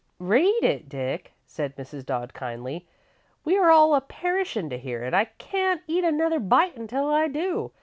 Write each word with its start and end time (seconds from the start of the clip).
"Read 0.17 0.63
it, 0.63 0.89
Dick," 0.89 1.33
said 1.45 1.75
Mrs. 1.75 2.03
Dodd, 2.03 2.33
kindly. 2.33 2.87
"We 3.45 3.55
are 3.59 3.69
all 3.69 3.93
a 3.93 4.01
perishin' 4.01 4.67
to 4.71 4.79
hear 4.79 5.03
it. 5.03 5.13
I 5.13 5.25
can't 5.25 5.83
eat 5.85 6.03
another 6.03 6.39
bite 6.39 6.75
until 6.75 7.07
I 7.07 7.27
do. 7.27 7.71